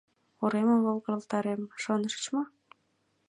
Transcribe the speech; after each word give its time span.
Уремым 0.43 0.79
волгалтарем, 0.85 1.61
шонышыч 1.81 2.25
мо? 2.33 2.43